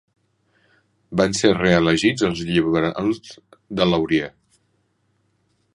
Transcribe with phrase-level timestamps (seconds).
[1.21, 3.21] Van ser reelegits els liberals
[3.81, 4.33] de Laurier.